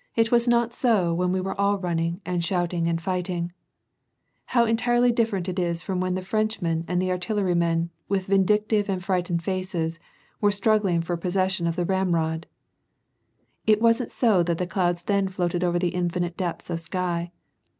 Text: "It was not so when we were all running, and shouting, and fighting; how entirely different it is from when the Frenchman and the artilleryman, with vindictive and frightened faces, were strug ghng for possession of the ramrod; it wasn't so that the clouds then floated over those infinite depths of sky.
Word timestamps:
"It 0.16 0.32
was 0.32 0.48
not 0.48 0.74
so 0.74 1.14
when 1.14 1.30
we 1.30 1.40
were 1.40 1.54
all 1.56 1.78
running, 1.78 2.20
and 2.26 2.44
shouting, 2.44 2.88
and 2.88 3.00
fighting; 3.00 3.52
how 4.46 4.64
entirely 4.64 5.12
different 5.12 5.48
it 5.48 5.56
is 5.56 5.84
from 5.84 6.00
when 6.00 6.14
the 6.16 6.20
Frenchman 6.20 6.84
and 6.88 7.00
the 7.00 7.12
artilleryman, 7.12 7.90
with 8.08 8.26
vindictive 8.26 8.88
and 8.88 9.00
frightened 9.04 9.44
faces, 9.44 10.00
were 10.40 10.50
strug 10.50 10.80
ghng 10.80 11.04
for 11.04 11.16
possession 11.16 11.68
of 11.68 11.76
the 11.76 11.86
ramrod; 11.86 12.46
it 13.68 13.80
wasn't 13.80 14.10
so 14.10 14.42
that 14.42 14.58
the 14.58 14.66
clouds 14.66 15.04
then 15.04 15.28
floated 15.28 15.62
over 15.62 15.78
those 15.78 15.92
infinite 15.94 16.36
depths 16.36 16.70
of 16.70 16.80
sky. 16.80 17.30